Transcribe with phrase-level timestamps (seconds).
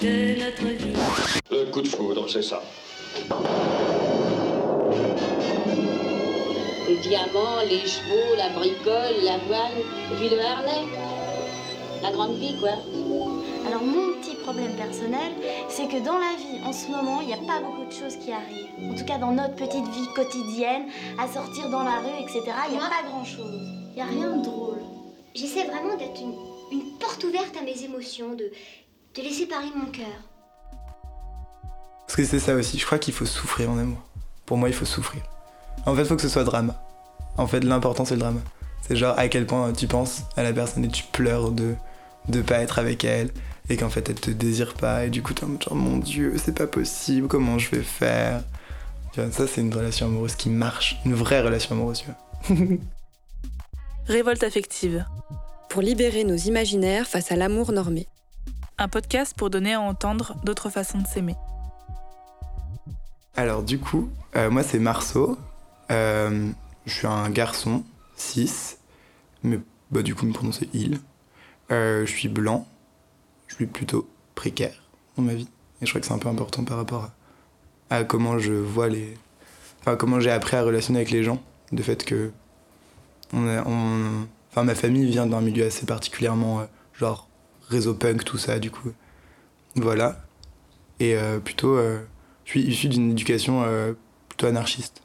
[0.00, 0.94] de notre vie.
[1.50, 2.62] Le coup de foudre, c'est ça.
[6.88, 10.86] Les diamants, les chevaux, la bricole, l'avoine, et puis le harnais.
[12.02, 12.70] La grande vie, quoi.
[13.66, 15.32] Alors mon petit problème personnel,
[15.68, 18.16] c'est que dans la vie, en ce moment, il n'y a pas beaucoup de choses
[18.16, 18.90] qui arrivent.
[18.90, 20.84] En tout cas, dans notre petite vie quotidienne,
[21.18, 23.60] à sortir dans la rue, etc., il n'y a pas grand-chose.
[23.90, 24.80] Il n'y a rien de drôle.
[25.34, 26.34] J'essaie vraiment d'être une,
[26.72, 28.50] une porte ouverte à mes émotions, de,
[29.16, 30.06] de laisser parler mon cœur.
[32.06, 34.02] Parce que c'est ça aussi, je crois qu'il faut souffrir en amour.
[34.46, 35.22] Pour moi, il faut souffrir.
[35.86, 36.82] En fait, il faut que ce soit drama.
[37.36, 38.40] En fait, l'important, c'est le drama.
[38.82, 41.74] C'est genre à quel point tu penses à la personne et tu pleures de
[42.28, 43.30] de pas être avec elle
[43.68, 45.96] et qu'en fait elle te désire pas et du coup t'es en mode genre mon
[45.96, 48.42] dieu c'est pas possible comment je vais faire?
[49.14, 52.66] Ça c'est une relation amoureuse qui marche une vraie relation amoureuse tu vois
[54.06, 55.04] Révolte affective.
[55.68, 58.08] Pour libérer nos imaginaires face à l'amour normé.
[58.82, 61.36] Un podcast pour donner à entendre d'autres façons de s'aimer.
[63.36, 65.36] alors du coup euh, moi c'est Marceau.
[65.90, 66.48] Euh,
[66.86, 67.84] je suis un garçon
[68.16, 68.78] 6
[69.42, 70.98] mais bah du coup mon prénom c'est il.
[71.70, 72.66] Euh, je suis blanc.
[73.48, 74.82] Je suis plutôt précaire
[75.18, 75.48] dans ma vie.
[75.82, 77.10] Et je crois que c'est un peu important par rapport
[77.90, 79.18] à, comment je vois les
[79.80, 81.42] enfin comment j'ai appris à relationner avec les gens.
[81.72, 82.32] De fait que
[83.34, 87.29] on enfin ma famille vient d'un milieu assez particulièrement genre
[87.70, 88.92] réseau punk tout ça du coup.
[89.76, 90.20] Voilà.
[90.98, 92.00] Et euh, plutôt euh,
[92.44, 93.94] je suis issu d'une éducation euh,
[94.28, 95.02] plutôt anarchiste.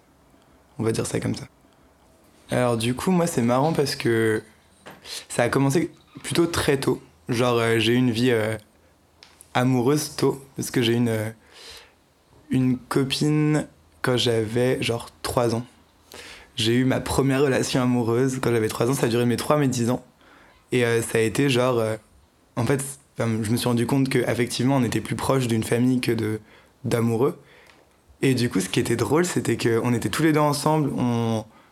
[0.79, 1.47] On va dire ça comme ça.
[2.51, 4.43] Alors du coup moi c'est marrant parce que
[5.29, 5.91] ça a commencé
[6.23, 7.01] plutôt très tôt.
[7.29, 8.33] Genre j'ai eu une vie
[9.53, 11.33] amoureuse tôt parce que j'ai eu une
[12.51, 13.67] une copine
[14.01, 15.65] quand j'avais genre 3 ans.
[16.55, 18.93] J'ai eu ma première relation amoureuse quand j'avais 3 ans.
[18.93, 20.05] Ça a duré mes 3 mes 10 ans.
[20.71, 21.81] Et ça a été genre
[22.55, 22.83] en fait
[23.17, 26.39] je me suis rendu compte que effectivement on était plus proche d'une famille que de
[26.83, 27.39] d'amoureux.
[28.21, 30.91] Et du coup ce qui était drôle c'était que on était tous les deux ensemble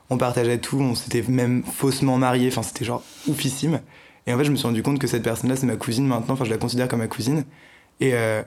[0.09, 3.81] on partageait tout on s'était même faussement mariés enfin c'était genre oufissime.
[4.25, 6.05] Et en fait je me suis rendu compte que cette personne là c'est ma cousine
[6.07, 7.45] maintenant enfin je la considère comme ma cousine.
[7.99, 8.41] Et euh,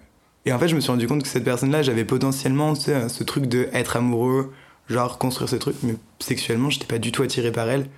[0.47, 3.25] et en fait je me suis rendu compte que cette personne là j'avais potentiellement ce
[3.25, 4.53] truc de être amoureux
[4.89, 7.89] genre construire ce truc mais sexuellement j'étais pas du tout attiré par elle.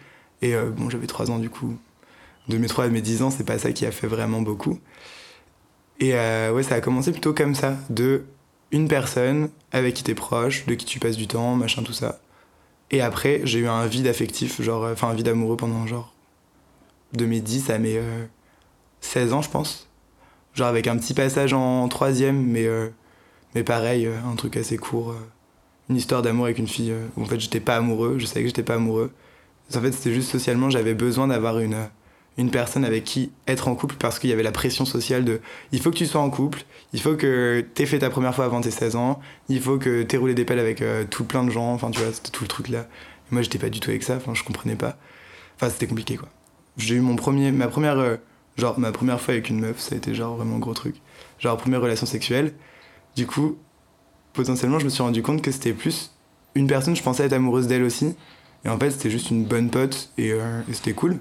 [0.42, 1.76] Et euh, bon j'avais 3 ans du coup
[2.48, 4.78] de mes 3 à mes 10 ans c'est pas ça qui a fait vraiment beaucoup.
[6.00, 8.24] Et euh, ouais ça a commencé plutôt comme ça de
[8.70, 12.20] une personne avec qui t'es proche de qui tu passes du temps machin tout ça.
[12.90, 16.14] Et après j'ai eu un vide affectif genre euh, enfin un vide amoureux pendant genre
[17.12, 18.24] de mes 10 à mes euh,
[19.00, 19.88] 16 ans je pense.
[20.54, 22.88] Genre avec un petit passage en troisième mais euh,
[23.54, 25.14] mais pareil un truc assez court
[25.88, 28.48] une histoire d'amour avec une fille où en fait j'étais pas amoureux je savais que
[28.48, 29.12] j'étais pas amoureux.
[29.74, 31.76] En fait c'était juste socialement j'avais besoin d'avoir une
[32.38, 35.40] une personne avec qui être en couple parce qu'il y avait la pression sociale de
[35.72, 38.44] il faut que tu sois en couple, il faut que t'aies fait ta première fois
[38.44, 41.42] avant tes 16 ans, il faut que t'aies roulé des pelles avec euh, tout plein
[41.44, 42.86] de gens, enfin tu vois, c'était tout le truc là.
[43.30, 44.96] Et moi j'étais pas du tout avec ça, enfin je comprenais pas.
[45.56, 46.28] Enfin c'était compliqué quoi.
[46.76, 48.16] J'ai eu mon premier, ma première, euh,
[48.56, 50.94] genre ma première fois avec une meuf, ça a été genre vraiment gros truc.
[51.40, 52.54] Genre première relation sexuelle.
[53.16, 53.58] Du coup,
[54.32, 56.14] potentiellement je me suis rendu compte que c'était plus
[56.54, 58.14] une personne, je pensais être amoureuse d'elle aussi.
[58.64, 61.18] Et en fait c'était juste une bonne pote et, euh, et c'était cool.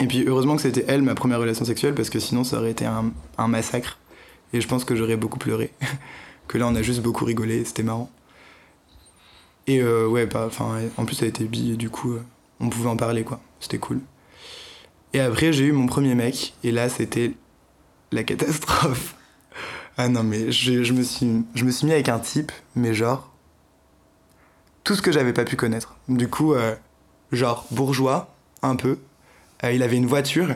[0.00, 2.70] Et puis heureusement que c'était elle ma première relation sexuelle parce que sinon ça aurait
[2.70, 3.12] été un,
[3.48, 3.98] massacre.
[4.52, 5.72] Et je pense que j'aurais beaucoup pleuré.
[6.48, 8.10] que là on a juste beaucoup rigolé, c'était marrant.
[9.66, 12.22] Et euh, ouais, ouais, en plus elle était bi et du coup euh,
[12.60, 14.00] on pouvait en parler quoi, c'était cool.
[15.12, 17.32] Et après j'ai eu mon premier mec et là c'était
[18.10, 19.16] la catastrophe.
[19.98, 22.94] Ah non mais je, je me suis, je me suis mis avec un type, mais
[22.94, 23.32] genre
[24.84, 25.96] tout ce que j'avais pas pu connaître.
[26.08, 26.74] Du coup, euh,
[27.30, 28.98] genre bourgeois, un peu,
[29.64, 30.54] euh, il avait une voiture,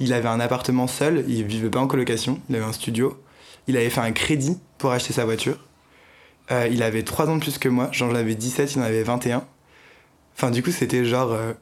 [0.00, 3.20] il avait un appartement seul, il vivait pas en colocation, il avait un studio.
[3.66, 5.56] Il avait fait un crédit pour acheter sa voiture.
[6.50, 9.02] Euh, il avait 3 ans de plus que moi, genre j'avais 17, il en avait
[9.02, 9.44] 21.
[10.36, 11.32] Enfin, du coup, c'était genre.
[11.32, 11.52] euh,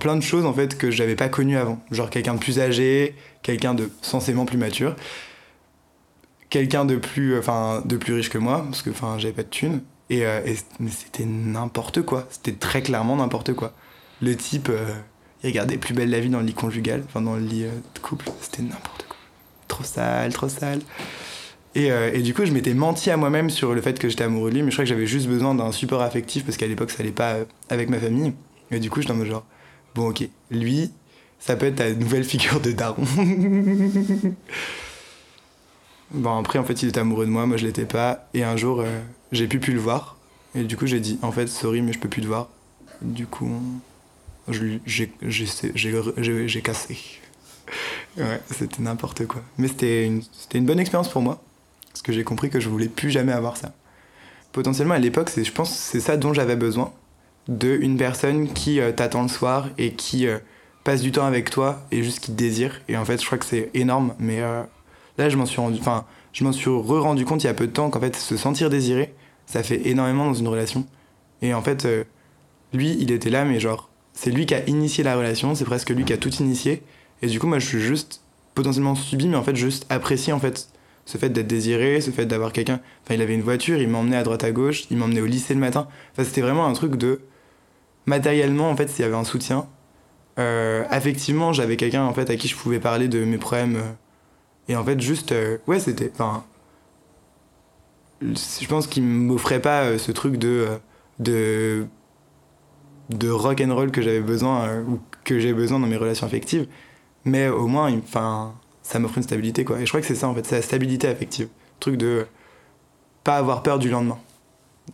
[0.00, 1.80] plein de choses en fait que j'avais pas connues avant.
[1.90, 4.94] Genre quelqu'un de plus âgé, quelqu'un de censément plus mature,
[6.50, 7.34] quelqu'un de plus,
[7.84, 9.82] de plus riche que moi, parce que enfin, j'avais pas de thunes.
[10.10, 12.26] Et, euh, et- mais c'était n'importe quoi.
[12.30, 13.72] C'était très clairement n'importe quoi.
[14.22, 14.68] Le type,
[15.42, 17.70] il regardait plus belle la vie dans le lit conjugal, enfin dans le lit euh,
[17.94, 18.30] de couple.
[18.40, 19.16] C'était n'importe quoi.
[19.68, 20.80] Trop sale, trop sale.
[21.74, 24.24] Et, euh, et du coup, je m'étais menti à moi-même sur le fait que j'étais
[24.24, 26.66] amoureux de lui, mais je crois que j'avais juste besoin d'un support affectif parce qu'à
[26.66, 28.32] l'époque, ça allait pas euh, avec ma famille.
[28.70, 29.44] Et du coup, en mode genre,
[29.94, 30.90] bon, ok, lui,
[31.38, 33.04] ça peut être ta nouvelle figure de daron.
[36.10, 38.28] bon, après, en fait, il était amoureux de moi, moi je l'étais pas.
[38.34, 39.00] Et un jour, euh,
[39.32, 40.16] j'ai pu le voir.
[40.54, 42.48] Et du coup, j'ai dit, en fait, sorry, mais je peux plus te voir.
[43.02, 43.87] Du coup, je
[44.50, 45.10] j'ai
[46.62, 46.98] cassé.
[48.16, 49.42] ouais, c'était n'importe quoi.
[49.58, 51.42] Mais c'était une, bonne expérience pour moi.
[51.88, 53.72] Parce que j'ai compris que je voulais plus jamais avoir ça.
[54.52, 56.92] Potentiellement, à l'époque, je pense que c'est ça dont j'avais besoin.
[57.48, 60.38] De une personne qui euh, t'attend le soir et qui euh,
[60.84, 62.80] passe du temps avec toi et juste qui te désire.
[62.88, 64.14] Et en fait, je crois que c'est énorme.
[64.18, 64.62] Mais euh,
[65.16, 67.66] là, je m'en suis rendu, enfin, je m'en suis re-rendu compte il y a peu
[67.66, 69.14] de temps qu'en fait, se sentir désiré,
[69.46, 70.86] ça fait énormément dans une relation.
[71.40, 71.86] Et en fait,
[72.72, 73.87] lui, il était là, mais genre,
[74.20, 76.82] c'est lui qui a initié la relation, c'est presque lui qui a tout initié.
[77.22, 78.20] Et du coup, moi, je suis juste
[78.56, 80.70] potentiellement subi, mais en fait, juste apprécié en fait
[81.04, 82.80] ce fait d'être désiré, ce fait d'avoir quelqu'un.
[83.04, 85.54] Enfin, il avait une voiture, il m'emmenait à droite à gauche, il m'emmenait au lycée
[85.54, 85.86] le matin.
[86.12, 87.20] Enfin, c'était vraiment un truc de
[88.06, 89.68] matériellement, en fait, s'il y avait un soutien.
[90.40, 93.76] Euh, affectivement, j'avais quelqu'un en fait à qui je pouvais parler de mes problèmes.
[93.76, 93.92] euh,
[94.68, 96.10] et en fait, juste, euh, ouais, c'était.
[96.12, 96.44] Enfin,
[98.20, 100.66] je pense qu'il m'offrait pas ce truc de
[101.20, 101.86] de
[103.10, 106.26] de rock and roll que j'avais besoin euh, ou que j'ai besoin dans mes relations
[106.26, 106.66] affectives
[107.24, 109.80] mais au moins enfin ça m'offre une stabilité quoi.
[109.80, 111.46] Et je crois que c'est ça en fait c'est la stabilité affective.
[111.46, 112.26] Le truc de
[113.24, 114.18] pas avoir peur du lendemain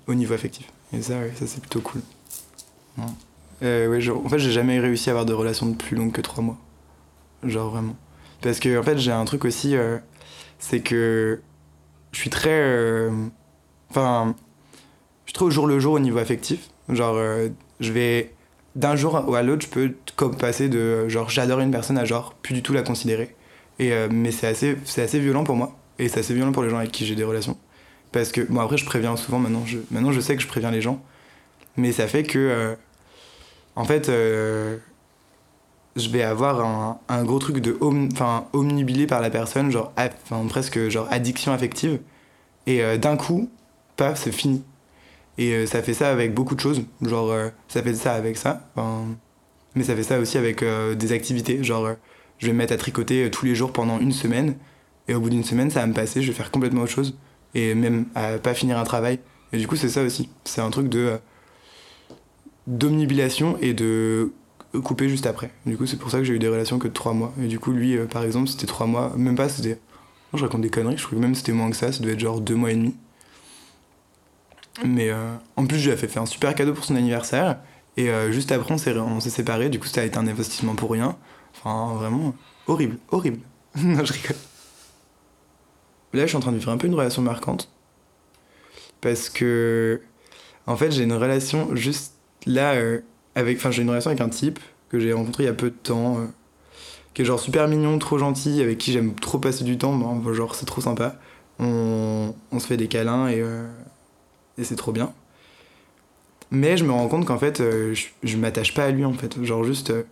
[0.06, 0.70] au niveau affectif.
[0.92, 2.00] Et ça ouais, ça c'est plutôt cool.
[3.62, 6.12] Euh, ouais, genre, en fait j'ai jamais réussi à avoir de relation de plus longue
[6.12, 6.58] que trois mois.
[7.44, 7.96] Genre vraiment.
[8.40, 9.98] Parce que en fait j'ai un truc aussi euh,
[10.58, 11.40] c'est que
[12.12, 13.08] je suis très
[13.90, 14.34] enfin
[15.24, 16.70] je suis très au jour le jour au niveau affectif.
[16.88, 17.16] Genre
[17.84, 18.32] je vais
[18.74, 22.54] d'un jour à l'autre je peux passer de genre j'adore une personne à genre plus
[22.54, 23.34] du tout la considérer.
[23.80, 25.76] Euh, mais c'est assez violent pour moi.
[25.98, 27.56] Et c'est assez violent pour les gens avec qui j'ai des relations.
[28.12, 30.70] Parce que bon après je préviens souvent maintenant je maintenant je sais que je préviens
[30.70, 31.02] les gens.
[31.76, 32.74] Mais ça fait que euh,
[33.76, 34.76] en fait euh,
[35.96, 39.92] je vais avoir un, gros truc de om- enfin omnibilé par la personne genre
[40.48, 42.00] presque genre addiction affective.
[42.66, 43.50] Et d'un coup
[43.96, 44.62] paf c'est fini
[45.38, 46.82] et euh, ça fait ça avec beaucoup de choses.
[47.02, 49.06] Genre euh, ça fait ça avec ça enfin,
[49.74, 51.62] mais ça fait ça aussi avec euh, des activités.
[51.62, 51.90] Genre
[52.38, 54.56] je vais me mettre à tricoter tous les jours pendant une semaine.
[55.06, 57.16] Et au bout d'une semaine ça va me passer je vais faire complètement autre chose.
[57.54, 59.18] Et même à pas finir un travail.
[59.52, 60.28] Et du coup c'est ça aussi.
[60.44, 61.18] C'est un truc de
[62.66, 64.32] d'omnibilation et de
[64.82, 65.50] couper juste après.
[65.66, 67.32] Du coup c'est pour ça que j'ai eu des relations que de trois mois.
[67.42, 69.12] Et du coup lui par exemple c'était trois mois.
[69.16, 69.78] Même pas c'était
[70.32, 71.90] je raconte des conneries je trouve que même c'était moins que ça.
[71.92, 72.94] Ça devait être genre deux mois et demi
[74.82, 77.58] mais euh, en plus, je lui ai fait faire un super cadeau pour son anniversaire.
[77.96, 78.78] Et euh, juste après, on
[79.20, 79.68] s'est, séparés.
[79.68, 81.16] Du coup, ça a été un investissement pour rien.
[81.54, 82.34] Enfin, vraiment,
[82.66, 83.38] horrible, horrible.
[83.76, 84.36] non, je rigole.
[86.12, 87.70] Là, je suis en train de vivre un peu une relation marquante.
[89.00, 90.00] Parce que,
[90.66, 92.14] en fait, j'ai une relation juste
[92.46, 93.00] là, euh,
[93.34, 93.58] avec.
[93.58, 95.76] Enfin, j'ai une relation avec un type que j'ai rencontré il y a peu de
[95.76, 96.18] temps.
[97.14, 99.94] qui est genre super mignon, trop gentil, avec qui j'aime trop passer du temps.
[99.94, 101.16] Bon, genre, c'est trop sympa.
[101.60, 103.40] On, on se fait des câlins et.
[104.58, 105.12] Et c'est trop bien.
[106.50, 109.42] Mais je me rends compte qu'en fait, euh, je, m'attache pas à lui en fait.
[109.42, 110.04] Genre juste, euh,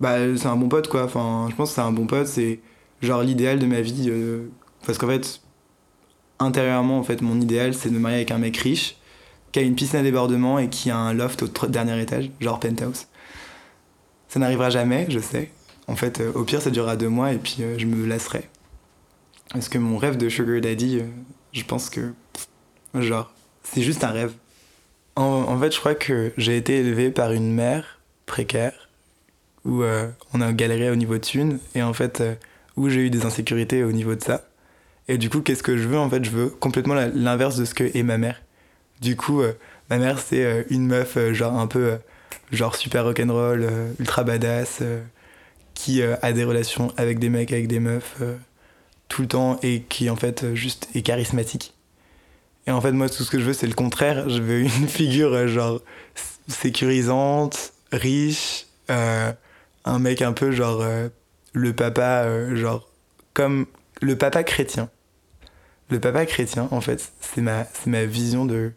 [0.00, 1.04] bah c'est un bon pote quoi.
[1.04, 2.60] Enfin, je pense que c'est un bon pote, c'est
[3.02, 4.06] genre l'idéal de ma vie.
[4.08, 4.48] euh,
[4.86, 5.40] parce qu'en fait,
[6.38, 8.96] intérieurement, en fait, mon idéal c'est de me marier avec un mec riche,
[9.52, 12.60] qui a une piscine à débordement et qui a un loft au dernier étage, genre
[12.60, 13.06] penthouse.
[14.28, 15.50] Ça n'arrivera jamais, je sais.
[15.88, 18.48] En fait, au pire, ça durera deux mois et puis je me lasserai.
[19.52, 21.00] Parce que mon rêve de Sugar Daddy,
[21.52, 22.12] je pense que.
[22.94, 23.32] Genre,
[23.72, 24.32] c'est juste un rêve.
[25.16, 28.88] En, en fait, je crois que j'ai été élevé par une mère précaire,
[29.64, 32.34] où euh, on a galéré au niveau de thunes, et en fait, euh,
[32.76, 34.48] où j'ai eu des insécurités au niveau de ça.
[35.08, 37.74] Et du coup, qu'est-ce que je veux En fait, je veux complètement l'inverse de ce
[37.74, 38.40] que est ma mère.
[39.00, 39.52] Du coup, euh,
[39.90, 41.98] ma mère, c'est une meuf, genre un peu,
[42.52, 43.66] genre super rock'n'roll,
[43.98, 44.82] ultra badass,
[45.74, 48.20] qui a des relations avec des mecs, avec des meufs,
[49.08, 51.72] tout le temps, et qui en fait, juste est charismatique.
[52.68, 54.28] Et en fait, moi, tout ce que je veux, c'est le contraire.
[54.28, 55.80] Je veux une figure, euh, genre,
[56.48, 59.32] sécurisante, riche, euh,
[59.86, 61.08] un mec un peu, genre, euh,
[61.54, 62.86] le papa, genre,
[63.32, 63.64] comme
[64.02, 64.90] le papa chrétien.
[65.88, 68.72] Le papa chrétien, en fait, c'est ma, ma vision de,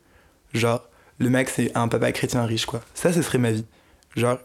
[0.54, 0.88] genre,
[1.20, 2.82] le mec, c'est un papa chrétien riche, quoi.
[2.94, 3.66] Ça, ce serait ma vie.
[4.16, 4.40] Genre,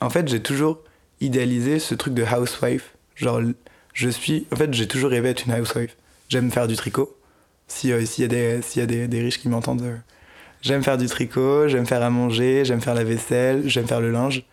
[0.00, 0.78] en fait, j'ai toujours
[1.20, 2.94] idéalisé ce truc de housewife.
[3.16, 3.40] Genre,
[3.92, 5.96] je suis, en fait, j'ai toujours rêvé d'être une housewife.
[6.28, 7.16] J'aime faire du tricot
[7.66, 9.96] si euh, s'il y a des s'il y a des, des riches qui m'entendent euh,
[10.62, 14.10] j'aime faire du tricot j'aime faire à manger j'aime faire la vaisselle j'aime faire le
[14.10, 14.44] linge.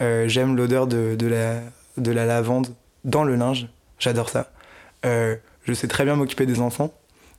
[0.00, 1.60] Euh, j'aime l'odeur de, de la
[1.98, 2.68] de la lavande
[3.04, 3.68] dans le linge.
[3.98, 4.50] J'adore ça.
[5.04, 6.92] Je sais très bien m'occuper des enfants.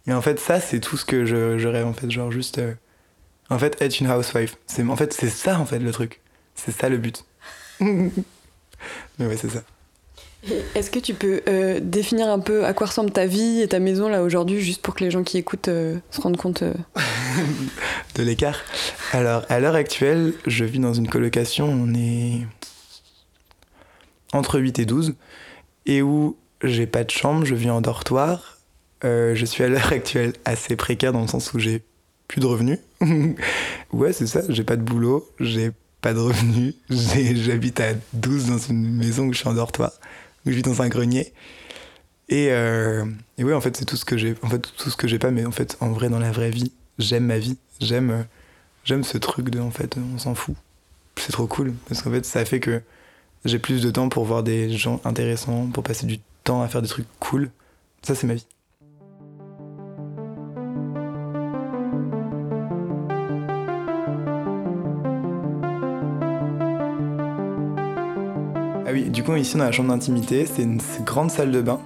[0.08, 2.10] Et en fait ça c'est tout ce que je, je rêve en fait.
[2.12, 2.62] Genre juste
[3.50, 4.56] en fait être une housewife.
[4.68, 6.22] C'est en fait c'est ça en fait le truc.
[6.56, 7.26] C'est ça le but.
[7.80, 8.12] Mais
[9.20, 9.64] ouais c'est ça
[10.76, 13.80] Est-ce que tu peux euh, définir un peu à quoi ressemble ta vie et ta
[13.80, 16.74] maison là aujourd'hui, juste pour que les gens qui écoutent euh, se rendent compte euh,
[18.16, 18.60] de l'écart?
[19.14, 22.46] Alors, à l'heure actuelle, je vis dans une colocation, on est
[24.34, 25.16] entre 8 et 12.
[25.86, 28.58] et où j'ai pas de chambre, je vis en dortoir.
[29.04, 31.84] Je suis à l'heure actuelle assez précaire dans le sens où j'ai
[32.28, 32.80] plus de revenus.
[33.92, 35.72] ouais, c'est ça, j'ai pas de boulot, j'ai
[36.02, 39.92] pas de revenus, j'habite à 12 dans une maison où je suis en dortoir,
[40.46, 41.34] je vis dans un grenier.
[42.30, 43.06] Et, euh,
[43.38, 44.36] et ouais, en fait, c'est tout ce que j'ai.
[44.42, 46.52] En fait, tout ce que j'ai pas, mais en fait, en vrai, dans la vraie
[46.52, 47.58] vie, j'aime ma vie.
[47.80, 48.24] J'aime, euh,
[48.84, 50.56] j'aime ce truc de, en fait, on s'en fout.
[51.18, 52.82] C'est trop cool parce qu'en fait, ça fait que
[53.46, 56.82] j'ai plus de temps pour voir des gens intéressants, pour passer du temps à faire
[56.82, 57.52] des trucs cool.
[58.02, 58.48] Ça, c'est ma vie.
[68.94, 70.46] Oui, du coup, ici, on a la chambre d'intimité.
[70.46, 71.82] C'est une grande salle de bain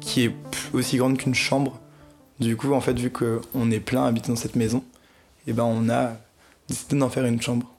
[0.00, 0.34] qui est
[0.72, 1.80] aussi grande qu'une chambre.
[2.38, 4.84] Du coup, en fait, vu qu'on est plein à habiter dans cette maison,
[5.46, 6.16] et ben on a
[6.68, 7.72] décidé d'en faire une chambre.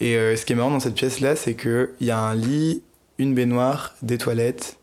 [0.00, 2.82] Et euh, ce qui est marrant dans cette pièce-là, c'est qu'il y a un lit,
[3.18, 4.78] une baignoire, des toilettes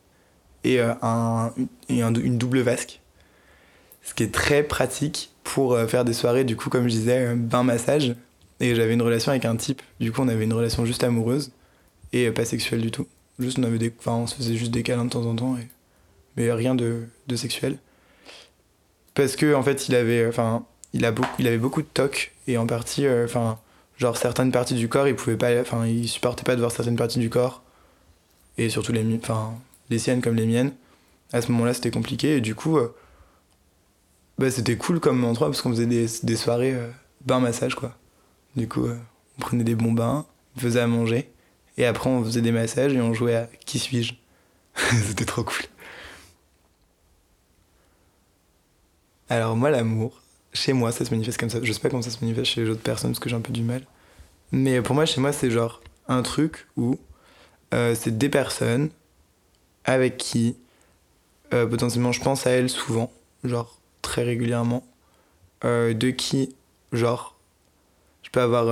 [0.64, 1.52] et, euh, un,
[1.90, 3.02] une double vasque.
[4.04, 7.36] Ce qui est très pratique pour euh, faire des soirées, du coup, comme je disais,
[7.36, 8.16] bain-massage.
[8.60, 11.52] Et j'avais une relation avec un type, du coup, on avait une relation juste amoureuse
[12.14, 13.08] et pas sexuelle du tout.
[13.42, 15.58] Juste, on, des, on se faisait juste des câlins de temps en temps,
[16.38, 17.78] mais rien de, sexuel.
[19.16, 22.68] Parce que, en fait, il avait, enfin, il, beaucoup, avait beaucoup de tocs et en
[22.68, 23.60] partie, euh, enfin,
[23.98, 27.20] genre certaines parties du corps, il pouvait pas, enfin, supportait pas de voir certaines parties
[27.20, 27.64] du corps
[28.58, 29.54] et surtout les, enfin,
[29.90, 30.74] les siennes comme les miennes.
[31.34, 32.94] À ce moment-là, c'était compliqué et du coup, euh,
[34.38, 36.90] bah, c'était cool comme endroit parce qu'on faisait des, des soirées euh,
[37.26, 37.98] bain massage quoi.
[38.56, 40.26] Du coup, on prenait des bons bains,
[40.58, 41.32] on faisait à manger
[41.78, 44.14] et après on faisait des massages et on jouait à qui suis-je.
[44.76, 45.66] c'était trop cool.
[49.30, 50.22] Alors moi l'amour,
[50.54, 51.60] chez moi ça se manifeste comme ça.
[51.62, 53.42] Je sais pas comment ça se manifeste chez les autres personnes parce que j'ai un
[53.42, 53.84] peu du mal.
[54.52, 57.00] Mais pour moi chez moi c'est genre un truc où
[57.74, 58.90] euh, c'est des personnes
[59.86, 60.58] avec qui
[61.54, 63.12] euh, potentiellement je pense à elles souvent,
[63.44, 64.84] genre très régulièrement,
[65.64, 66.56] euh, de qui
[66.92, 67.38] genre
[68.24, 68.68] je peux avoir,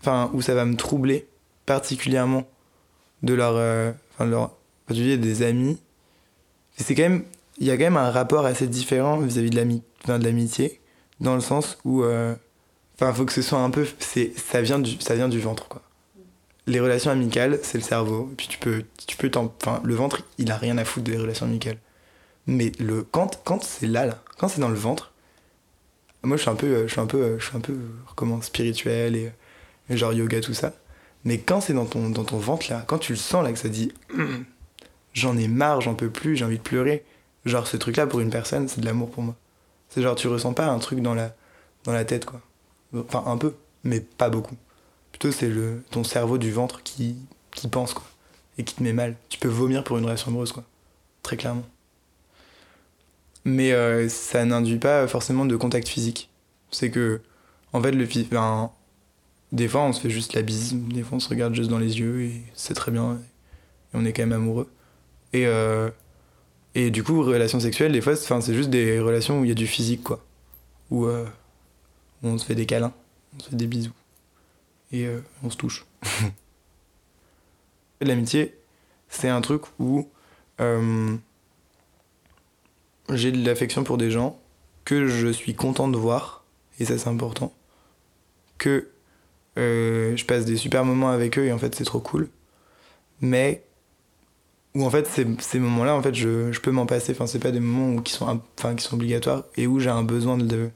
[0.00, 1.26] enfin où ça va me troubler
[1.66, 2.46] particulièrement
[3.22, 4.36] de leur, euh, enfin de
[4.86, 5.78] particulier des amis.
[6.78, 7.24] C'est quand même
[7.58, 10.80] il y a quand même un rapport assez différent vis-à-vis de l'amitié,
[11.20, 12.34] dans le sens où, euh,
[12.94, 13.86] enfin, faut que ce soit un peu,
[14.36, 15.82] ça vient du, ça vient du ventre, quoi.
[16.68, 20.50] Les relations amicales, c'est le cerveau, puis tu peux, tu peux enfin, le ventre, il
[20.50, 21.78] a rien à foutre des relations amicales.
[22.48, 25.12] Mais le, quand, quand c'est là, là, quand c'est dans le ventre,
[26.24, 27.76] moi, je suis un peu, je suis un peu, je suis un peu,
[28.16, 30.74] comment, spirituel et genre yoga, tout ça.
[31.26, 33.58] Mais quand c'est dans ton, dans ton ventre, là, quand tu le sens, là, que
[33.58, 33.92] ça dit,
[35.12, 37.04] j'en ai marre, j'en peux plus, j'ai envie de pleurer.
[37.44, 39.34] Genre, ce truc-là, pour une personne, c'est de l'amour pour moi.
[39.88, 41.34] C'est genre, tu ressens pas un truc dans la,
[41.82, 42.40] dans la tête, quoi.
[42.94, 44.54] Enfin, un peu, mais pas beaucoup.
[45.10, 47.16] Plutôt, c'est le, ton cerveau du ventre qui,
[47.50, 48.04] qui pense, quoi.
[48.56, 49.16] Et qui te met mal.
[49.28, 50.62] Tu peux vomir pour une relation amoureuse, quoi.
[51.24, 51.66] Très clairement.
[53.44, 56.30] Mais euh, ça n'induit pas forcément de contact physique.
[56.70, 57.20] C'est que,
[57.72, 58.70] en fait, le enfin,
[59.56, 60.74] des fois, on se fait juste la bise.
[60.74, 63.14] Des fois, on se regarde juste dans les yeux et c'est très bien.
[63.14, 64.70] Et on est quand même amoureux.
[65.32, 65.90] Et, euh,
[66.74, 69.54] et du coup, relations sexuelles, des fois, c'est juste des relations où il y a
[69.54, 70.22] du physique, quoi.
[70.90, 71.24] Où, euh,
[72.22, 72.92] où on se fait des câlins,
[73.34, 73.94] on se fait des bisous.
[74.92, 75.86] Et euh, on se touche.
[78.02, 78.54] L'amitié,
[79.08, 80.06] c'est un truc où
[83.10, 84.38] j'ai de l'affection pour des gens
[84.84, 86.44] que je suis content de voir,
[86.78, 87.54] et ça c'est important.
[88.58, 88.90] Que
[89.56, 92.28] je passe des super moments avec eux et en fait c'est trop cool.
[93.20, 93.64] Mais
[94.76, 97.38] où en fait ces, ces moments-là en fait je, je peux m'en passer enfin c'est
[97.38, 100.36] pas des moments où, qui sont enfin qui sont obligatoires et où j'ai un besoin
[100.36, 100.70] de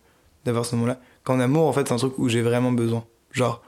[0.45, 3.63] d'avoir ce moment-là qu'en amour en fait c'est un truc où j'ai vraiment besoin genre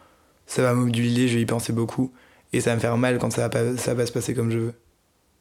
[0.46, 2.12] ça va m'obnubiler je vais y penser beaucoup
[2.54, 4.50] et ça va me faire mal quand ça va pas ça va se passer comme
[4.50, 4.74] je veux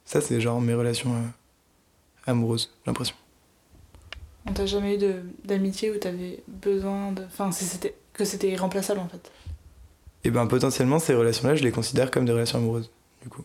[0.04, 3.16] ça c'est genre mes relations euh, amoureuses j'ai l'impression
[4.46, 5.14] On t'a jamais eu
[5.46, 7.24] d'amitié où t'avais besoin de.
[7.24, 9.32] Enfin, c'était que c'était irremplaçable en fait?
[10.24, 12.92] Et ben potentiellement ces relations-là je les considère comme des relations amoureuses
[13.24, 13.44] du coup.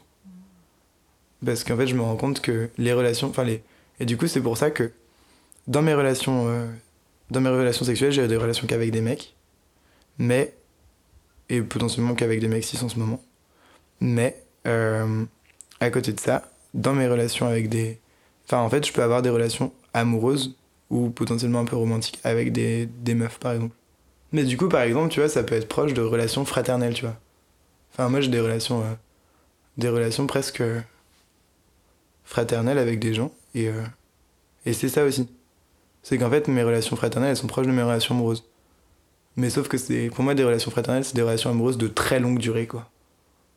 [1.44, 3.62] Parce qu'en fait je me rends compte que les relations enfin les
[4.00, 4.92] et du coup c'est pour ça que
[5.66, 6.66] dans mes relations euh,
[7.30, 9.34] dans mes relations sexuelles j'ai des relations qu'avec des mecs
[10.18, 10.54] mais
[11.48, 13.22] et potentiellement qu'avec des mecs cis en ce moment
[14.00, 15.24] mais euh,
[15.80, 17.98] à côté de ça dans mes relations avec des
[18.46, 20.56] enfin en fait je peux avoir des relations amoureuses
[20.90, 23.74] ou potentiellement un peu romantiques avec des, des meufs par exemple
[24.32, 27.04] mais du coup par exemple tu vois ça peut être proche de relations fraternelles tu
[27.04, 27.16] vois
[27.92, 28.94] enfin moi j'ai des relations euh,
[29.76, 30.80] des relations presque euh,
[32.24, 33.82] fraternelles avec des gens et euh,
[34.64, 35.28] et c'est ça aussi
[36.02, 38.44] c'est qu'en fait mes relations fraternelles elles sont proches de mes relations amoureuses
[39.36, 42.20] mais sauf que c'est pour moi des relations fraternelles c'est des relations amoureuses de très
[42.20, 42.90] longue durée quoi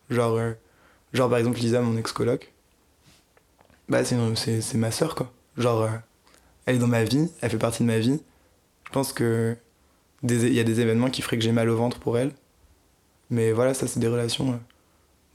[0.09, 0.39] genre
[1.13, 2.51] genre par exemple Lisa mon ex coloc
[3.89, 5.31] bah c'est, ma sœur quoi.
[5.57, 5.89] Genre,
[6.65, 8.21] elle est dans ma vie, elle fait partie de ma vie.
[8.85, 9.57] Je pense que
[10.23, 12.31] il y a des événements qui feraient que j'ai mal au ventre pour elle.
[13.29, 14.57] Mais voilà, ça c'est des relations euh,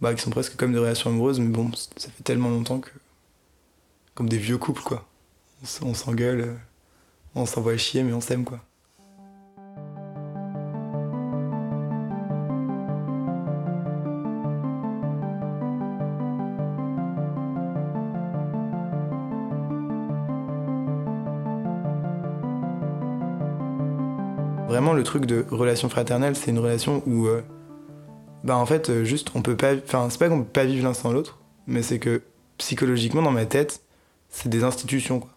[0.00, 2.90] bah, qui sont presque comme des relations amoureuses, mais bon, ça fait tellement longtemps que.
[4.14, 5.06] Comme des vieux couples quoi.
[5.82, 6.54] On s'engueule, euh,
[7.34, 8.60] on s'envoie chier, mais on s'aime quoi.
[24.68, 27.42] Vraiment, le truc de relation fraternelle, c'est une relation où, euh,
[28.44, 29.74] bah en fait, euh, juste, on peut pas.
[29.74, 32.22] Enfin, c'est pas qu'on peut pas vivre l'un sans l'autre, mais c'est que
[32.56, 33.82] psychologiquement, dans ma tête,
[34.30, 35.30] c'est des institutions, quoi.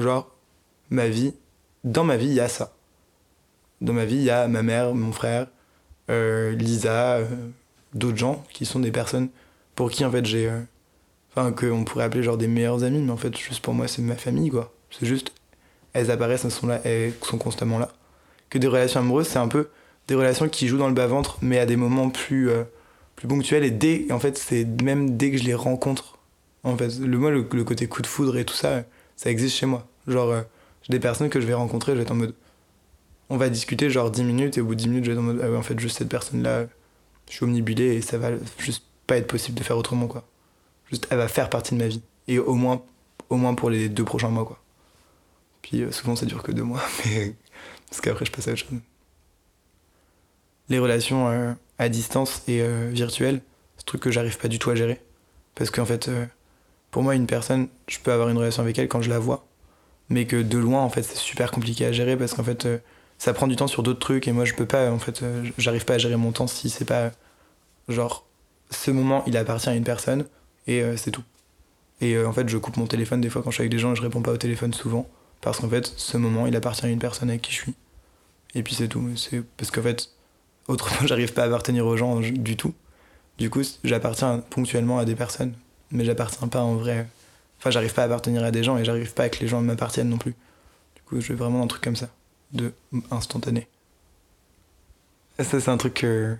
[0.00, 0.30] Genre,
[0.90, 1.34] ma vie,
[1.82, 2.74] dans ma vie, il y a ça.
[3.80, 5.46] Dans ma vie, il y a ma mère, mon frère,
[6.10, 7.20] euh, Lisa,
[7.94, 9.30] d'autres gens qui sont des personnes
[9.74, 10.50] pour qui, en fait, j'ai.
[11.30, 14.02] Enfin, qu'on pourrait appeler genre des meilleurs amis, mais en fait, juste pour moi, c'est
[14.02, 14.72] ma famille, quoi.
[14.90, 15.32] C'est juste,
[15.94, 17.90] elles apparaissent, elles sont là, elles sont constamment là
[18.50, 19.68] que des relations amoureuses, c'est un peu
[20.08, 22.64] des relations qui jouent dans le bas-ventre, mais à des moments plus, euh,
[23.16, 23.64] plus ponctuels.
[23.64, 26.18] Et dès, en fait, c'est même dès que je les rencontre.
[26.62, 28.84] En fait, le, moi, le, côté coup de foudre et tout ça,
[29.16, 29.86] ça existe chez moi.
[30.06, 30.42] Genre, euh,
[30.82, 32.34] j'ai des personnes que je vais rencontrer, je vais être en mode.
[33.30, 35.22] On va discuter genre 10 minutes, et au bout de 10 minutes, je vais être
[35.22, 35.40] en mode.
[35.42, 36.66] Ah ouais, en fait, juste cette personne-là,
[37.28, 40.26] je suis omnibulé et ça va juste pas être possible de faire autrement, quoi.
[40.90, 42.02] Juste, elle va faire partie de ma vie.
[42.28, 42.82] Et au moins,
[43.30, 44.58] au moins pour les deux prochains mois, quoi.
[45.62, 47.34] Puis euh, souvent, ça dure que deux mois, mais.
[47.88, 48.78] Parce qu'après, je passe à autre chose.
[50.68, 54.70] Les relations euh, à distance et euh, virtuelles, un truc que j'arrive pas du tout
[54.70, 55.00] à gérer.
[55.54, 56.24] Parce qu'en fait, euh,
[56.90, 59.46] pour moi, une personne, je peux avoir une relation avec elle quand je la vois.
[60.08, 62.68] Mais que de loin, en fait, c'est super compliqué à gérer parce qu'en fait,
[63.18, 65.24] ça prend du temps sur d'autres trucs et moi, je peux pas, en fait,
[65.56, 67.10] j'arrive pas à gérer mon temps si c'est pas.
[67.88, 68.26] genre,
[68.70, 70.26] ce moment, il appartient à une personne
[70.66, 71.24] et c'est tout.
[72.02, 73.92] Et en fait, je coupe mon téléphone des fois quand je suis avec des gens
[73.92, 75.08] et je réponds pas au téléphone souvent.
[75.44, 77.74] Parce qu'en fait, ce moment, il appartient à une personne avec qui je suis.
[78.54, 79.06] Et puis c'est tout.
[79.14, 80.08] C'est parce qu'en fait,
[80.68, 82.72] autrement, j'arrive pas à appartenir aux gens du tout.
[83.36, 85.52] Du coup, j'appartiens ponctuellement à des personnes,
[85.90, 87.06] mais j'appartiens pas en vrai.
[87.58, 89.60] Enfin, j'arrive pas à appartenir à des gens et j'arrive pas à que les gens
[89.60, 90.34] m'appartiennent non plus.
[90.96, 92.08] Du coup, je vais vraiment un truc comme ça,
[92.52, 92.72] de
[93.10, 93.68] instantané.
[95.38, 96.38] Ça, c'est un truc que.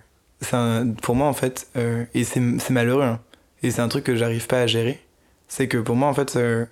[1.03, 3.19] pour moi, en fait, euh, et c'est c'est malheureux, hein,
[3.61, 4.99] et c'est un truc que j'arrive pas à gérer.
[5.47, 6.65] C'est que pour moi, en fait, euh,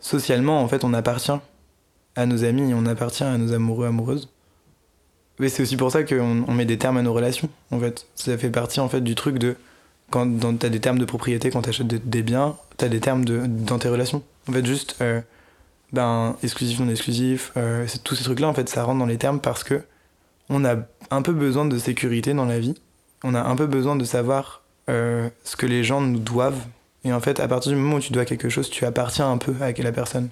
[0.00, 1.38] socialement, en fait, on appartient
[2.14, 4.28] à nos amis, on appartient à nos amoureux, amoureuses.
[5.38, 8.06] Mais c'est aussi pour ça qu'on on met des termes à nos relations, en fait.
[8.14, 9.56] Ça fait partie, en fait, du truc de...
[10.10, 13.44] Quand t'as des termes de propriété, quand t'achètes des, des biens, t'as des termes de,
[13.46, 14.22] dans tes relations.
[14.48, 15.20] En fait, juste, euh,
[15.92, 19.40] ben, exclusif, non exclusif, euh, tous ces trucs-là, en fait, ça rentre dans les termes
[19.40, 19.82] parce que
[20.48, 20.76] on a
[21.10, 22.76] un peu besoin de sécurité dans la vie.
[23.24, 26.64] On a un peu besoin de savoir euh, ce que les gens nous doivent.
[27.06, 29.38] Et en fait, à partir du moment où tu dois quelque chose, tu appartiens un
[29.38, 30.28] peu à la personne.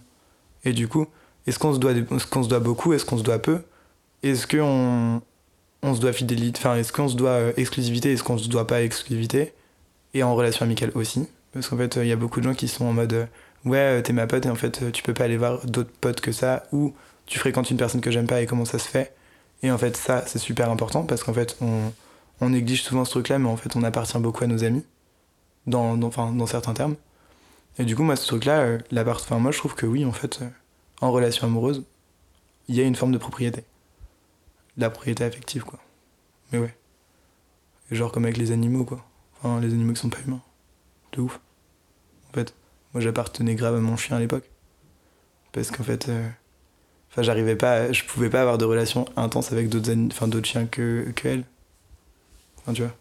[0.64, 1.06] Et du coup,
[1.46, 3.60] est-ce qu'on se doit, est-ce qu'on se doit beaucoup, est-ce qu'on se doit peu?
[4.22, 5.22] Est-ce qu'on
[5.82, 8.66] on se doit fidélité, enfin, est-ce qu'on se doit euh, exclusivité, est-ce qu'on se doit
[8.66, 9.52] pas exclusivité?
[10.14, 11.28] Et en relation amicale aussi.
[11.52, 13.26] Parce qu'en fait, il y a beaucoup de gens qui sont en mode euh,
[13.64, 15.92] Ouais, euh, t'es ma pote et en fait, euh, tu peux pas aller voir d'autres
[16.00, 16.64] potes que ça.
[16.72, 16.94] Ou
[17.26, 19.14] tu fréquentes une personne que j'aime pas et comment ça se fait?
[19.62, 21.92] Et en fait, ça, c'est super important parce qu'en fait, on,
[22.40, 24.84] on néglige souvent ce truc-là, mais en fait, on appartient beaucoup à nos amis,
[25.66, 26.96] dans, dans, certains termes.
[27.78, 30.12] Et du coup, moi, ce truc-là, euh, l'appart- enfin, moi, je trouve que oui, en
[30.12, 30.48] fait, euh,
[31.00, 31.84] en relation amoureuse,
[32.68, 33.64] il y a une forme de propriété.
[34.76, 35.78] La propriété affective, quoi.
[36.52, 36.74] Mais ouais.
[37.90, 39.04] Genre comme avec les animaux, quoi.
[39.38, 40.42] Enfin, les animaux qui sont pas humains.
[41.12, 41.40] De ouf.
[42.30, 42.54] En fait,
[42.92, 44.48] moi, j'appartenais grave à mon chien à l'époque.
[45.52, 46.28] Parce qu'en fait, euh,
[47.10, 50.66] enfin, j'arrivais pas, je pouvais pas avoir de relation intense avec d'autres enfin, d'autres chiens
[50.66, 51.44] que, que elle.
[52.58, 52.92] Enfin, tu vois.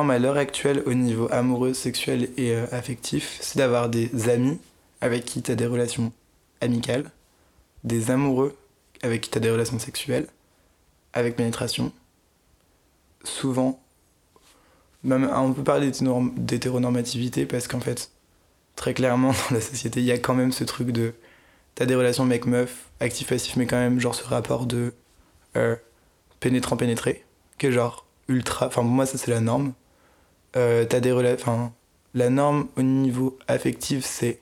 [0.00, 4.58] Norme à l'heure actuelle au niveau amoureux, sexuel et euh, affectif, c'est d'avoir des amis
[5.02, 6.10] avec qui tu as des relations
[6.62, 7.10] amicales,
[7.84, 8.56] des amoureux
[9.02, 10.26] avec qui tu as des relations sexuelles,
[11.12, 11.92] avec pénétration.
[13.24, 13.78] Souvent,
[15.04, 18.10] même, on peut parler d'hétéronormativité parce qu'en fait,
[18.76, 21.12] très clairement, dans la société, il y a quand même ce truc de.
[21.74, 24.94] T'as des relations mec-meuf, actif-passif, mais quand même, genre ce rapport de
[25.56, 25.76] euh,
[26.40, 27.22] pénétrant-pénétré,
[27.58, 28.68] qui est genre ultra.
[28.68, 29.74] Enfin, pour moi, ça, c'est la norme.
[30.56, 30.84] Euh,
[32.14, 34.40] la norme au niveau affectif, c'est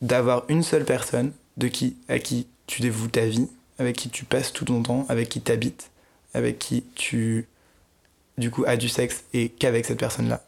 [0.00, 4.24] d'avoir une seule personne de qui, à qui tu dévoues ta vie, avec qui tu
[4.24, 5.90] passes tout ton temps, avec qui t'habites,
[6.34, 7.48] avec qui tu
[8.38, 10.42] du coup as du sexe et qu'avec cette personne-là.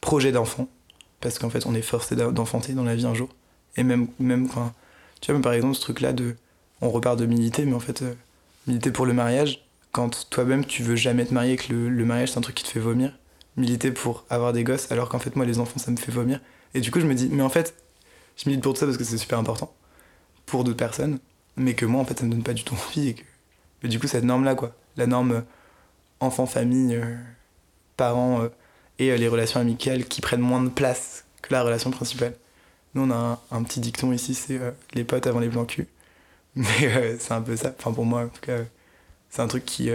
[0.00, 0.68] Projet d'enfant,
[1.20, 3.28] parce qu'en fait on est forcé d'en- d'enfanter dans la vie un jour.
[3.76, 4.72] Et même, même quand.
[5.20, 6.36] Tu vois, par exemple ce truc-là de
[6.80, 8.14] on repart de militer, mais en fait, euh,
[8.66, 12.32] militer pour le mariage, quand toi-même tu veux jamais te marier, que le, le mariage
[12.32, 13.12] c'est un truc qui te fait vomir,
[13.58, 16.40] militer pour avoir des gosses, alors qu'en fait, moi, les enfants, ça me fait vomir.
[16.74, 17.74] Et du coup, je me dis, mais en fait,
[18.36, 19.74] je milite pour tout ça parce que c'est super important
[20.46, 21.18] pour d'autres personnes,
[21.56, 23.08] mais que moi, en fait, ça me donne pas du tout envie.
[23.08, 23.86] Et que...
[23.86, 25.40] Du coup, cette norme-là, quoi, la norme euh,
[26.20, 27.16] enfant-famille, euh,
[27.96, 28.48] parents euh,
[28.98, 32.34] et les relations amicales qui prennent moins de place que la relation principale.
[32.94, 34.58] Nous, on a un, petit dicton ici, c'est
[34.94, 35.86] les potes avant les blancs culs.
[36.56, 37.74] Mais c'est un peu ça.
[37.78, 38.58] Enfin, pour moi, en tout cas,
[39.30, 39.90] c'est un truc qui.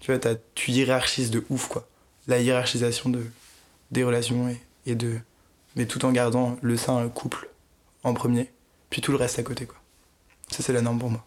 [0.00, 1.88] tu vois, t'as- tu hiérarchises de ouf, quoi.
[2.26, 3.24] La hiérarchisation de,
[3.90, 4.54] des relations
[4.86, 5.18] et, de.
[5.76, 7.48] Mais tout en gardant le sein couple
[8.02, 8.50] en premier,
[8.90, 9.76] puis tout le reste à côté, quoi.
[10.50, 11.24] Ça, c'est la norme pour moi.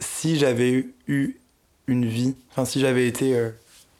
[0.00, 1.36] Si j'avais eu- eu
[1.86, 3.50] une vie, enfin, si j'avais été euh,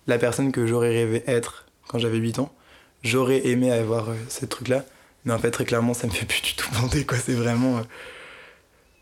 [0.06, 2.52] la personne que j'aurais rêvé être quand j'avais 8 ans,
[3.02, 4.84] j'aurais aimé avoir euh, ce truc-là.
[5.24, 7.18] Mais en fait, très clairement, ça me fait plus du tout bander, quoi.
[7.18, 7.78] C'est vraiment.
[7.78, 7.82] euh,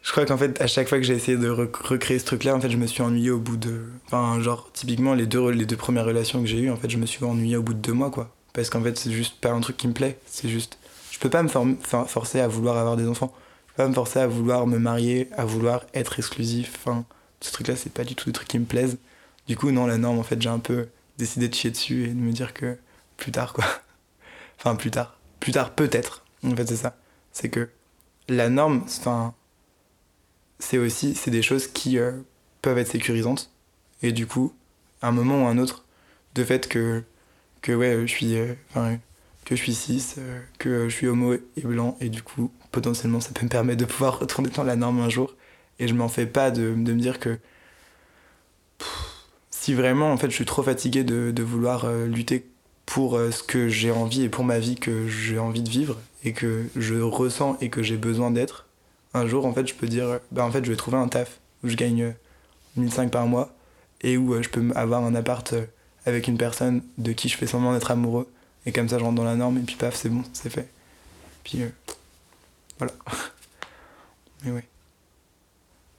[0.03, 2.55] Je crois qu'en fait, à chaque fois que j'ai essayé de rec- recréer ce truc-là,
[2.57, 3.85] en fait, je me suis ennuyé au bout de.
[4.07, 6.97] Enfin, genre, typiquement, les deux, les deux premières relations que j'ai eues, en fait, je
[6.97, 8.35] me suis ennuyé au bout de deux mois, quoi.
[8.55, 10.19] Parce qu'en fait, c'est juste pas un truc qui me plaît.
[10.27, 10.79] C'est juste.
[11.11, 13.33] Je peux pas me forcer à vouloir avoir des enfants.
[13.69, 16.73] Je peux pas me forcer à vouloir me marier, à vouloir être exclusif.
[16.79, 17.05] Enfin,
[17.41, 18.97] ce truc-là, c'est pas du tout des trucs qui me plaisent.
[19.47, 22.09] Du coup, non, la norme, en fait, j'ai un peu décidé de chier dessus et
[22.09, 22.79] de me dire que
[23.19, 23.65] plus tard, quoi.
[24.59, 25.19] Enfin, plus tard.
[25.41, 26.25] Plus tard, peut-être.
[26.43, 26.97] En fait, c'est ça.
[27.33, 27.69] C'est que
[28.29, 29.35] la norme, enfin,
[30.61, 32.13] c'est aussi, c'est des choses qui euh,
[32.63, 33.51] peuvent être sécurisantes.
[34.03, 34.53] Et du coup,
[35.03, 35.85] à un moment ou à un autre,
[36.35, 37.03] de fait que,
[37.67, 38.55] ouais, je suis, euh,
[39.45, 43.21] que je suis cis, euh, que je suis homo et blanc, et du coup, potentiellement,
[43.21, 45.35] ça peut me permettre de pouvoir retourner dans la norme un jour.
[45.79, 47.39] Et je m'en fais pas de, me dire que
[48.79, 48.89] pff,
[49.51, 52.47] si vraiment, en fait, je suis trop fatigué de, vouloir lutter
[52.85, 56.33] pour ce que j'ai envie et pour ma vie que j'ai envie de vivre et
[56.33, 58.67] que je ressens et que j'ai besoin d'être,
[59.15, 61.09] un jour, en fait, je peux dire, euh, bah, en fait, je vais trouver un
[61.09, 62.13] taf où je gagne euh,
[62.77, 63.53] 1005 par mois
[64.03, 65.65] et où euh, je peux avoir un appart euh,
[66.07, 68.29] avec une personne de qui je fais semblant d'être amoureux.
[68.67, 70.69] Et comme ça, je rentre dans la norme et puis paf, c'est bon, c'est fait.
[71.45, 71.69] Puis euh,
[72.79, 72.93] voilà.
[74.45, 74.61] Mais oui.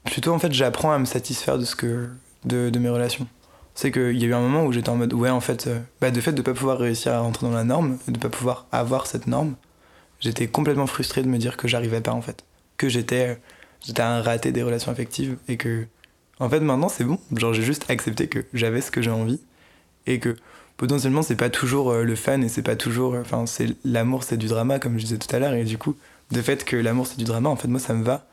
[0.06, 2.10] Plutôt, en fait, j'apprends à me satisfaire de ce que
[2.46, 3.28] de, mes relations.
[3.76, 5.80] C'est qu'il y a eu un moment où j'étais en mode, ouais, en fait, euh,
[6.02, 8.66] bah, de fait de pas pouvoir réussir à rentrer dans la norme, de pas pouvoir
[8.72, 9.56] avoir cette norme,
[10.20, 12.44] j'étais complètement frustré de me dire que j'arrivais pas, en fait.
[12.82, 13.40] Que j'étais
[13.86, 15.86] j'étais un raté des relations affectives et que,
[16.40, 17.20] en fait, maintenant, c'est bon.
[17.36, 19.40] Genre, j'ai juste accepté que j'avais ce que j'ai envie
[20.08, 20.36] et que
[20.78, 23.14] potentiellement, c'est pas toujours euh, le fun et c'est pas toujours.
[23.14, 25.78] euh, Enfin, c'est l'amour, c'est du drama, comme je disais tout à l'heure, et du
[25.78, 25.96] coup,
[26.32, 28.26] de fait que l'amour, c'est du drama, en fait, moi, ça me va.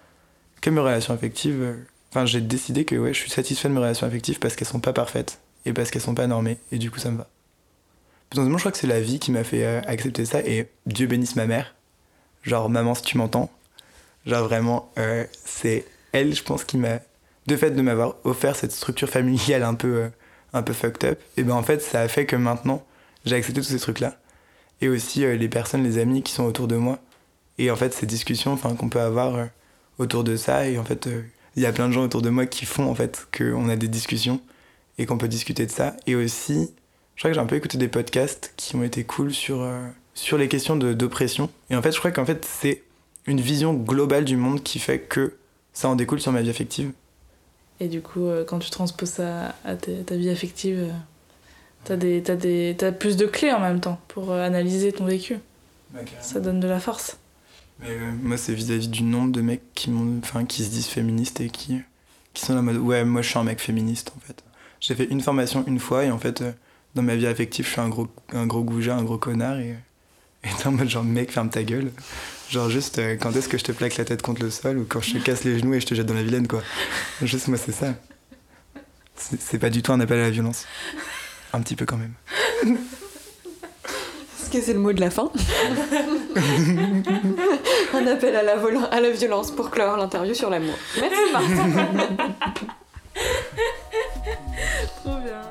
[0.62, 1.60] Que mes relations affectives.
[1.60, 1.74] euh,
[2.10, 4.80] Enfin, j'ai décidé que ouais, je suis satisfait de mes relations affectives parce qu'elles sont
[4.80, 7.28] pas parfaites et parce qu'elles sont pas normées, et du coup, ça me va.
[8.30, 11.36] Potentiellement, je crois que c'est la vie qui m'a fait accepter ça, et Dieu bénisse
[11.36, 11.74] ma mère.
[12.44, 13.50] Genre, maman, si tu m'entends.
[14.28, 17.00] Genre, vraiment, euh, c'est elle, je pense, qui m'a.
[17.46, 20.08] De fait de m'avoir offert cette structure familiale un peu, euh,
[20.52, 22.84] un peu fucked up, et ben en fait, ça a fait que maintenant,
[23.24, 24.18] j'ai accepté tous ces trucs-là.
[24.82, 26.98] Et aussi euh, les personnes, les amis qui sont autour de moi.
[27.56, 29.48] Et en fait, ces discussions qu'on peut avoir
[29.98, 31.08] autour de ça, et en fait,
[31.56, 33.76] il y a plein de gens autour de moi qui font en fait qu'on a
[33.76, 34.40] des discussions
[34.98, 35.96] et qu'on peut discuter de ça.
[36.06, 36.70] Et aussi,
[37.16, 39.66] je crois que j'ai un peu écouté des podcasts qui ont été cool sur,
[40.14, 41.50] sur les questions d'oppression.
[41.70, 42.84] Et en fait, je crois qu'en fait, c'est
[43.28, 45.36] une vision globale du monde qui fait que
[45.72, 46.92] ça en découle sur ma vie affective.
[47.78, 50.92] Et du coup, euh, quand tu transposes ça à ta, vie affective, euh,
[51.84, 55.04] t'as des, t'as des, t'as plus de clés en même temps pour euh, analyser ton
[55.04, 55.36] vécu.
[56.20, 57.18] Ça donne de la force.
[57.80, 61.40] Mais euh, moi, c'est vis-à-vis du nombre de mecs qui, m'ont- qui se disent féministes
[61.40, 61.78] et qui,
[62.34, 64.42] qui sont en mode Ouais, moi je suis un mec féministe en fait.
[64.80, 66.42] J'ai fait une formation une fois et en fait,
[66.94, 69.76] dans ma vie affective, je suis un gros, un gros goujat, un gros connard et,
[70.44, 71.92] et t'es en mode genre mec, ferme ta gueule.
[72.50, 74.86] Genre juste euh, quand est-ce que je te plaque la tête contre le sol ou
[74.88, 76.62] quand je te casse les genoux et je te jette dans la vilaine quoi.
[77.22, 77.88] Juste moi, c'est ça.
[79.16, 80.64] C'est pas du tout un appel à la violence.
[81.52, 82.14] Un petit peu quand même.
[84.40, 85.30] Est-ce que c'est le mot de la fin?
[87.94, 88.54] Un appel à la,
[88.90, 90.74] à la violence pour clore l'interview sur l'amour.
[90.98, 91.44] Merci Marc.
[95.04, 95.42] Trop bien.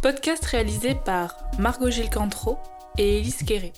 [0.00, 2.56] Podcast réalisé par Margot Gilles Cantreau
[2.96, 3.74] et Élise Quéré.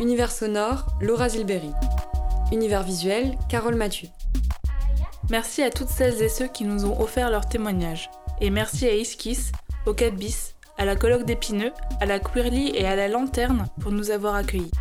[0.00, 1.70] Univers sonore, Laura Zilberry.
[2.52, 4.08] Univers visuel, Carole Mathieu.
[5.30, 8.10] Merci à toutes celles et ceux qui nous ont offert leur témoignage.
[8.40, 9.52] Et merci à Iskis,
[9.86, 13.92] au 4 bis, à la colloque d'Épineux, à la Queerly et à la Lanterne pour
[13.92, 14.72] nous avoir accueillis.